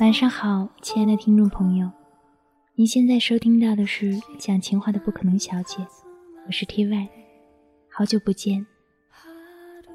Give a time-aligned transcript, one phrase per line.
[0.00, 1.88] 晚上好，亲爱的听众朋友，
[2.74, 5.86] 您现在收听到的是讲情话的不可能小姐，
[6.48, 7.08] 我是 T Y，
[7.88, 8.66] 好久不见。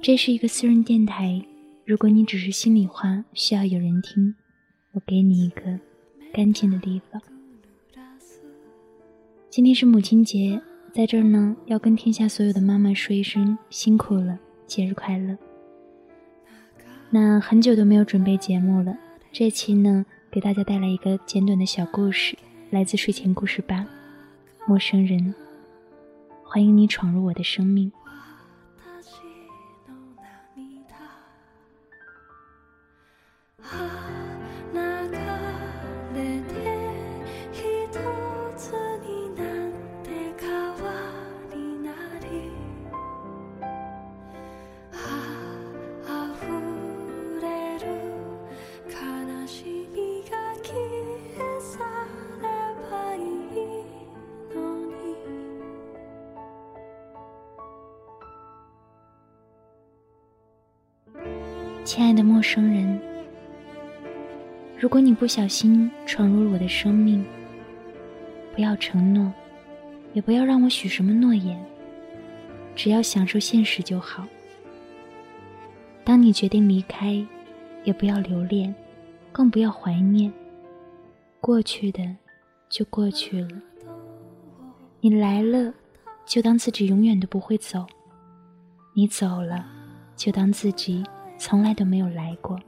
[0.00, 1.44] 这是一个私人电台，
[1.84, 4.36] 如果你只是心里话需要有人听，
[4.92, 5.62] 我给你一个
[6.32, 7.20] 干净的地方。
[9.50, 10.62] 今天是母亲节，
[10.92, 15.36] 在这儿呢，要跟天下所有的妈妈说一声辛苦了，节日快乐。
[17.10, 18.96] 那很久都没有准备节目了。
[19.32, 22.36] 这期呢，给大家带来一个简短的小故事，
[22.70, 23.86] 来自睡前故事吧。
[24.66, 25.32] 陌生人，
[26.42, 27.92] 欢迎你闯入我的生命。
[61.92, 63.00] 亲爱的陌生人，
[64.78, 67.26] 如果你不小心闯入了我的生命，
[68.54, 69.32] 不要承诺，
[70.12, 71.60] 也不要让我许什么诺言，
[72.76, 74.24] 只要享受现实就好。
[76.04, 77.26] 当你决定离开，
[77.82, 78.72] 也不要留恋，
[79.32, 80.32] 更不要怀念。
[81.40, 82.04] 过去的
[82.68, 83.60] 就过去了，
[85.00, 85.74] 你来了，
[86.24, 87.84] 就当自己永远都不会走；
[88.94, 89.66] 你走了，
[90.14, 91.02] 就当自己。
[91.40, 92.60] 从来都没有来过。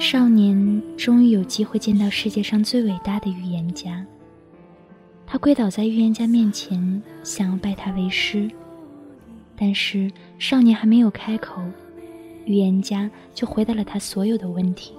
[0.00, 4.06] 少年终于有机会见到世界上最伟大的预言家。
[5.26, 8.50] 他跪倒在预言家面前，想要拜他为师。
[9.54, 11.60] 但是少年还没有开口，
[12.46, 14.94] 预言家就回答了他所有的问题。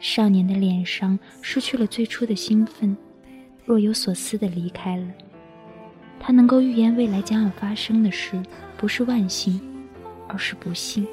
[0.00, 2.96] 少年的脸上失去了最初的兴奋，
[3.66, 5.06] 若有所思地离开了。
[6.18, 8.42] 他能够预言未来将要发生的事，
[8.76, 9.60] 不是万幸，
[10.26, 11.06] 而是不幸。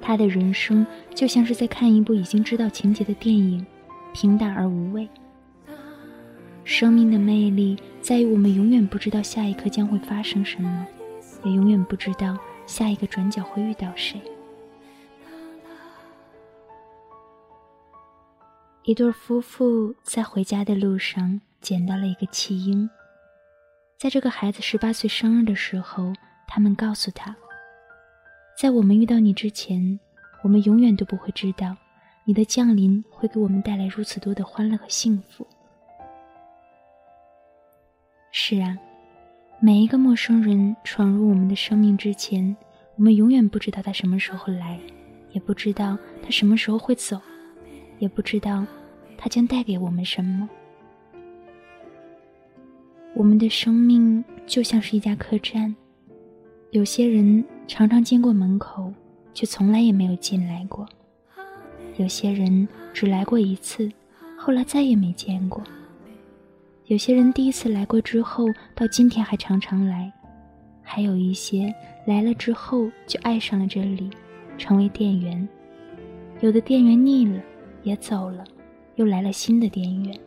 [0.00, 3.66] 他的人生就像是在看一部已经知道情节的电影，
[4.14, 5.08] 平淡而无味。
[6.62, 10.86] 生命的魅力在于我们永远不知道下一刻将会发生什么，
[11.44, 14.20] 也永远不知道下一个转角会遇到谁。
[18.86, 22.88] 一对夫妇在回家的路上捡到了一个弃婴。
[23.98, 26.12] 在这个孩子十八岁生日的时候，
[26.46, 27.34] 他们告诉他
[28.56, 29.98] ：“在我们遇到你之前，
[30.44, 31.76] 我们永远都不会知道，
[32.24, 35.44] 你的降临会给我们带来如此多的欢乐和幸福。”
[38.30, 38.78] 是啊，
[39.58, 42.56] 每一个陌生人闯入我们的生命之前，
[42.94, 44.78] 我们永远不知道他什么时候来，
[45.32, 47.20] 也不知道他什么时候会走。
[47.98, 48.64] 也不知道，
[49.16, 50.48] 它将带给我们什么。
[53.14, 55.74] 我们的生命就像是一家客栈，
[56.70, 58.92] 有些人常常经过门口，
[59.32, 60.84] 却从来也没有进来过；
[61.96, 63.90] 有些人只来过一次，
[64.36, 65.62] 后来再也没见过；
[66.86, 70.12] 有些人第一次来过之后，到今天还常常来；
[70.82, 71.74] 还有一些
[72.04, 74.10] 来了之后就爱上了这里，
[74.58, 75.48] 成为店员。
[76.40, 77.40] 有的店员腻了。
[77.86, 78.44] 也走了，
[78.96, 80.20] 又来了新的店员。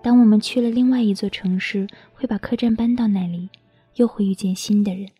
[0.00, 1.84] 当我们去了另外一座城市，
[2.14, 3.50] 会把客栈搬到那里，
[3.96, 5.10] 又会遇见新的人。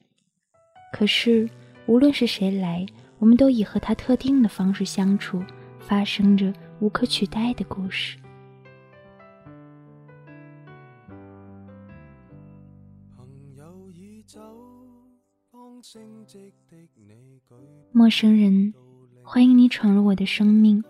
[0.92, 1.50] 可是，
[1.86, 2.86] 无论是谁来，
[3.18, 5.42] 我们都以和他特定的方式相处，
[5.80, 8.16] 发生着无可取代的故事。
[17.92, 18.72] 陌生人。
[19.22, 20.82] 欢迎你闯入我的生命，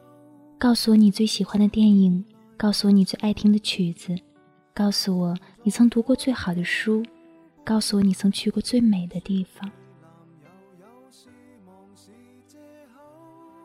[0.59, 2.25] 告诉我你最喜欢的电影，
[2.57, 4.17] 告诉我你最爱听的曲子，
[4.73, 7.03] 告诉我你曾读过最好的书，
[7.63, 9.71] 告诉我你曾去过最美的地方。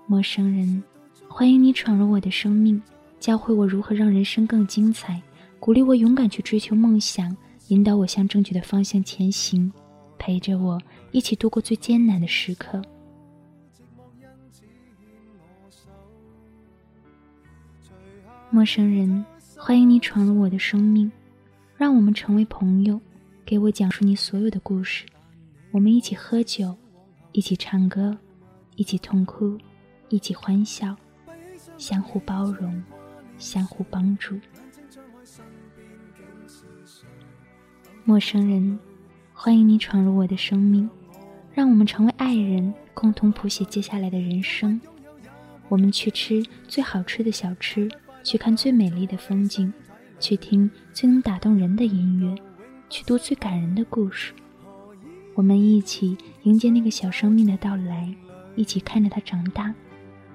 [0.08, 0.84] 陌生人，
[1.30, 2.82] 欢迎你闯入我的生命，
[3.20, 5.22] 教会我如何让人生更精彩，
[5.60, 7.36] 鼓励我勇敢去追求梦想，
[7.70, 9.72] 引导我向正确的方向前行，
[10.20, 10.80] 陪着我
[11.12, 12.82] 一起度过最艰难的时刻。
[18.56, 19.26] 陌生人，
[19.58, 21.12] 欢迎你闯入我的生命，
[21.76, 22.98] 让我们成为朋友。
[23.46, 25.06] 给我讲述你所有的故事，
[25.72, 26.74] 我们一起喝酒，
[27.34, 28.18] 一起唱歌，
[28.78, 29.58] 一起痛哭，
[30.08, 30.96] 一起欢笑，
[31.78, 32.82] 相互包容，
[33.38, 34.40] 相互帮助。
[38.06, 38.80] 陌生人，
[39.34, 40.90] 欢迎你闯入我的生命，
[41.54, 44.80] 让我们成为爱人，共同谱写接下来的人生。
[45.68, 47.90] 我们去吃最好吃的小吃，
[48.26, 49.72] 去看最美丽的风景，
[50.20, 52.36] 去听最能打动人的音乐，
[52.90, 54.34] 去读最感人的故事。
[55.36, 58.12] 我们一起迎接那个小生命的到来，
[58.56, 59.72] 一起看着他长大。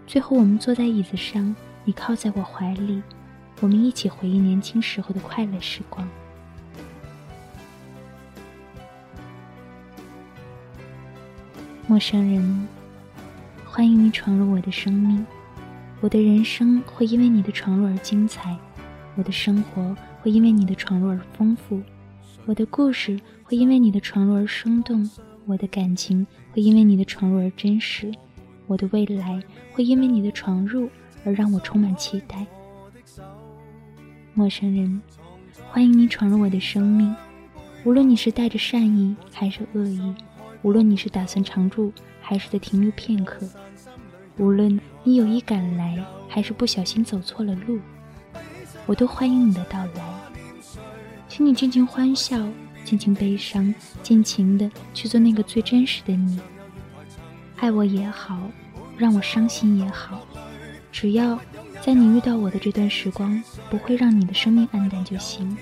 [0.06, 1.52] 最后，我们坐在椅子上，
[1.84, 3.02] 你靠在我怀里，
[3.58, 6.08] 我们一起回忆年轻时候的快乐时光。
[11.88, 12.68] 陌生人，
[13.64, 15.26] 欢迎你闯入我的生命。
[16.02, 18.56] 我的人生会因为你的闯入而精彩，
[19.16, 21.82] 我的生活会因为你的闯入而丰富，
[22.46, 25.08] 我的故事会因为你的闯入而生动，
[25.44, 28.10] 我的感情会因为你的闯入而真实。
[28.66, 29.42] 我的未来
[29.72, 30.88] 会因为你的闯入
[31.24, 32.46] 而让我充满期待。
[34.32, 35.02] 陌生人，
[35.68, 37.14] 欢迎你闯入我的生命。
[37.84, 40.14] 无论你是带着善意还是恶意，
[40.62, 41.92] 无论你是打算常住
[42.22, 43.46] 还是的停留片刻，
[44.36, 47.78] 无论你有意赶来还是不小心走错了路，
[48.86, 50.02] 我都欢迎你的到来。
[51.28, 52.38] 请你尽情欢笑，
[52.84, 56.38] 尽情悲伤，尽情的去做那个最真实的你。
[57.56, 58.38] 爱我也好。
[58.98, 60.26] 让我伤心也好，
[60.92, 61.40] 只要
[61.80, 65.56] 在你遇到我的这段时光不会让你的生命黯淡就行。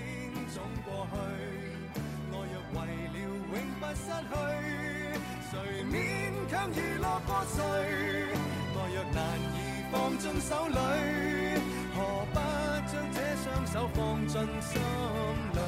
[10.19, 10.75] 进手里，
[11.95, 12.41] 何不
[12.91, 14.83] 将这双手放进心
[15.55, 15.61] 里？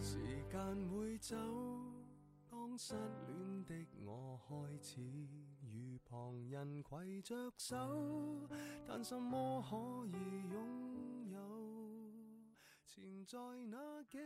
[0.00, 0.16] 时
[0.50, 0.58] 间
[0.88, 1.36] 会走，
[2.50, 2.94] 当失
[3.26, 3.74] 恋的
[4.06, 5.02] 我开始
[5.60, 8.48] 与旁人携着手，
[8.88, 9.76] 但什么可
[10.06, 10.16] 以
[10.50, 10.56] 拥
[11.30, 11.38] 有？
[12.86, 13.38] 缠在
[13.70, 14.18] 那颈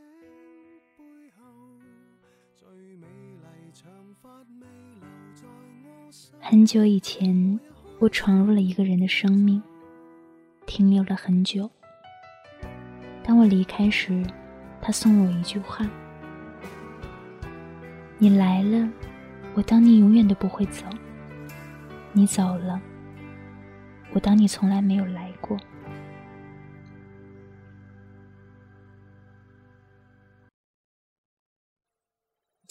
[0.96, 1.42] 背后。
[6.40, 7.60] 很久以前，
[7.98, 9.62] 我闯入了一个人的生命，
[10.64, 11.68] 停留了很久。
[13.22, 14.24] 当我离开时，
[14.80, 15.84] 他送了我一句话。
[18.18, 18.88] 你来了，
[19.54, 20.84] 我当你永远都不会走；
[22.12, 22.80] 你走了，
[24.12, 25.56] 我当你从来没有来过。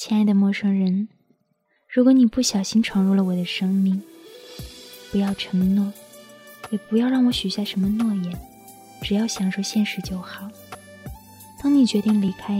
[0.08, 1.08] 亲爱的陌生人，
[1.90, 4.00] 如果你不小心闯入了我的生命，
[5.12, 5.92] 不要承诺，
[6.70, 8.40] 也不要让我许下什么诺言，
[9.02, 10.48] 只要享受现实就好。
[11.60, 12.54] 当你决定离开，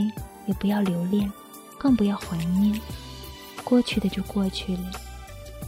[0.46, 1.30] 也不要留恋。
[1.78, 2.80] 更不要怀念，
[3.62, 4.90] 过去的就过去了。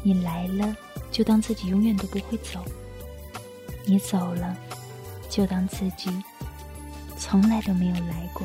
[0.03, 0.77] 你来了，
[1.13, 2.59] 就当自己永远都不会走；
[3.87, 4.59] 你走了，
[5.31, 6.11] 就当自己
[7.17, 8.45] 从来都没有来过。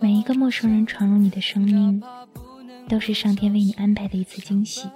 [0.00, 2.02] 每一个陌生人闯入你的生命，
[2.88, 4.88] 都是上天为你安排的一次惊喜。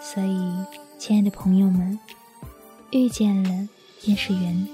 [0.00, 0.54] 所以，
[0.98, 1.98] 亲爱的朋友们，
[2.90, 3.68] 遇见了。
[4.04, 4.68] 便是缘，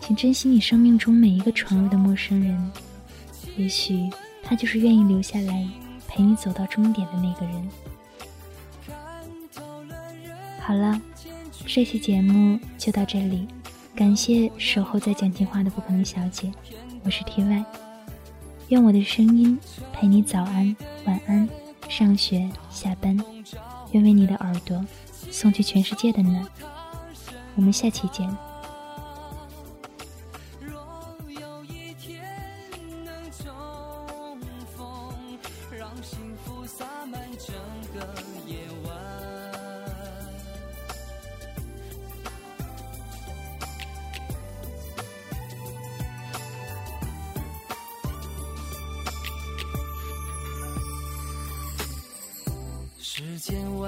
[0.00, 2.72] 请珍惜你生命中每一个闯入的陌生人，
[3.58, 4.08] 也许
[4.42, 5.68] 他就是愿意留下来
[6.08, 7.68] 陪你走到终点的那个人。
[10.58, 10.98] 好了，
[11.66, 13.46] 这期节目就到这里，
[13.94, 16.50] 感谢守候在讲情话的不可能小姐，
[17.04, 17.64] 我是 T Y，
[18.68, 19.58] 用我的声音
[19.92, 21.46] 陪你早安、晚安、
[21.90, 23.16] 上学、下班，
[23.92, 24.82] 愿为你的耳朵
[25.30, 26.42] 送去全世界的暖。
[27.54, 28.28] 我们下期见。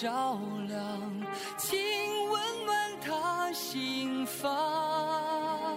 [0.00, 0.38] 照
[0.68, 0.80] 亮，
[1.56, 1.76] 请
[2.30, 5.76] 温暖他心房。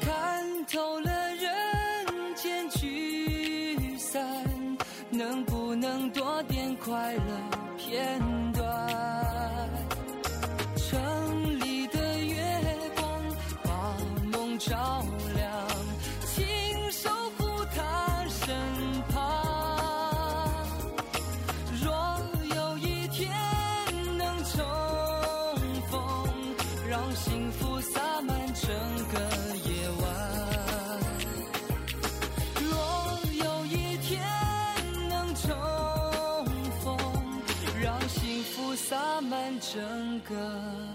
[0.00, 4.42] 看透了人间聚散，
[5.10, 7.47] 能不能多点快乐
[39.70, 40.87] 整个。